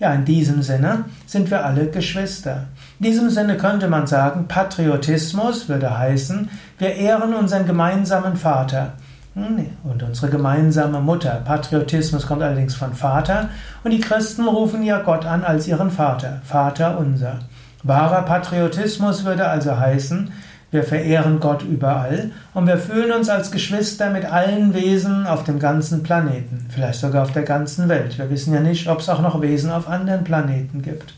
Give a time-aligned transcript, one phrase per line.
[0.00, 2.64] Ja, in diesem Sinne sind wir alle Geschwister.
[2.98, 6.48] In diesem Sinne könnte man sagen, Patriotismus würde heißen,
[6.78, 8.94] wir ehren unseren gemeinsamen Vater
[9.34, 11.42] hm, und unsere gemeinsame Mutter.
[11.44, 13.50] Patriotismus kommt allerdings von Vater
[13.84, 17.40] und die Christen rufen ja Gott an als ihren Vater, Vater unser.
[17.82, 20.32] Wahrer Patriotismus würde also heißen,
[20.70, 25.58] wir verehren Gott überall und wir fühlen uns als Geschwister mit allen Wesen auf dem
[25.58, 28.18] ganzen Planeten, vielleicht sogar auf der ganzen Welt.
[28.18, 31.14] Wir wissen ja nicht, ob es auch noch Wesen auf anderen Planeten gibt.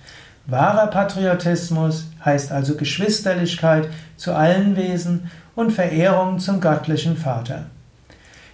[0.46, 7.66] Wahrer Patriotismus heißt also Geschwisterlichkeit zu allen Wesen und Verehrung zum göttlichen Vater.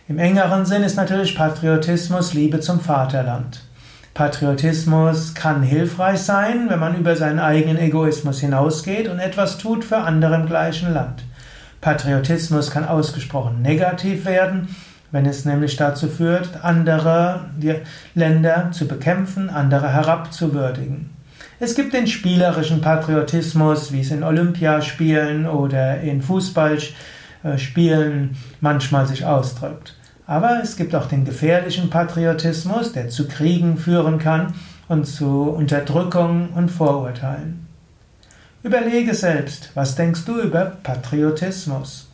[0.08, 3.67] Im engeren Sinn ist natürlich Patriotismus Liebe zum Vaterland.
[4.18, 9.98] Patriotismus kann hilfreich sein, wenn man über seinen eigenen Egoismus hinausgeht und etwas tut für
[9.98, 11.22] andere im gleichen Land.
[11.80, 14.74] Patriotismus kann ausgesprochen negativ werden,
[15.12, 17.50] wenn es nämlich dazu führt, andere
[18.16, 21.10] Länder zu bekämpfen, andere herabzuwürdigen.
[21.60, 29.94] Es gibt den spielerischen Patriotismus, wie es in Olympiaspielen oder in Fußballspielen manchmal sich ausdrückt.
[30.28, 34.52] Aber es gibt auch den gefährlichen Patriotismus, der zu Kriegen führen kann
[34.86, 37.66] und zu Unterdrückung und Vorurteilen.
[38.62, 42.10] Überlege selbst, was denkst du über Patriotismus?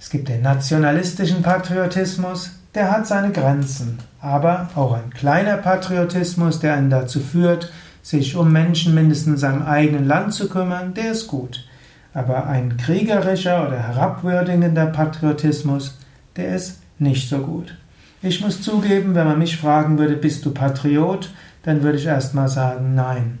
[0.00, 6.74] Es gibt den nationalistischen Patriotismus, der hat seine Grenzen, aber auch ein kleiner Patriotismus, der
[6.74, 11.26] einen dazu führt, sich um Menschen mindestens in seinem eigenen Land zu kümmern, der ist
[11.26, 11.66] gut.
[12.14, 15.99] Aber ein kriegerischer oder herabwürdigender Patriotismus,
[16.36, 17.76] der ist nicht so gut.
[18.22, 21.30] Ich muss zugeben, wenn man mich fragen würde, bist du Patriot,
[21.62, 23.38] dann würde ich erstmal sagen, nein.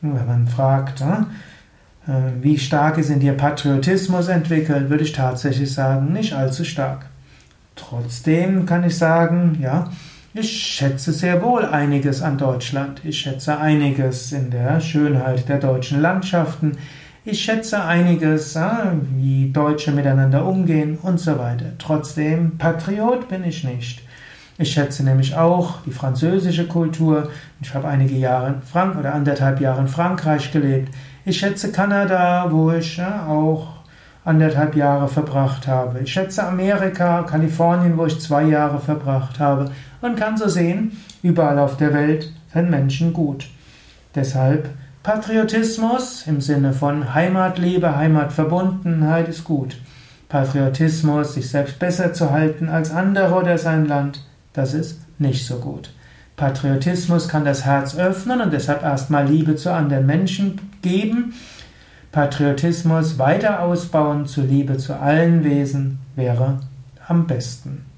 [0.00, 1.22] Wenn man fragt, äh,
[2.40, 7.06] wie stark ist in dir Patriotismus entwickelt, würde ich tatsächlich sagen, nicht allzu stark.
[7.76, 9.90] Trotzdem kann ich sagen, ja,
[10.34, 13.02] ich schätze sehr wohl einiges an Deutschland.
[13.04, 16.78] Ich schätze einiges in der Schönheit der deutschen Landschaften.
[17.24, 18.58] Ich schätze einiges,
[19.14, 21.66] wie Deutsche miteinander umgehen und so weiter.
[21.78, 24.02] Trotzdem, Patriot bin ich nicht.
[24.58, 27.30] Ich schätze nämlich auch die französische Kultur.
[27.60, 30.92] Ich habe einige Jahre in Frank oder anderthalb Jahre in Frankreich gelebt.
[31.24, 33.68] Ich schätze Kanada, wo ich auch
[34.24, 36.00] anderthalb Jahre verbracht habe.
[36.00, 41.60] Ich schätze Amerika, Kalifornien, wo ich zwei Jahre verbracht habe und kann so sehen, überall
[41.60, 43.46] auf der Welt sind Menschen gut.
[44.12, 44.68] Deshalb
[45.02, 49.76] Patriotismus im Sinne von Heimatliebe, Heimatverbundenheit ist gut.
[50.28, 55.56] Patriotismus, sich selbst besser zu halten als andere oder sein Land, das ist nicht so
[55.56, 55.92] gut.
[56.36, 61.34] Patriotismus kann das Herz öffnen und deshalb erstmal Liebe zu anderen Menschen geben.
[62.12, 66.60] Patriotismus weiter ausbauen zu Liebe zu allen Wesen wäre
[67.08, 67.91] am besten.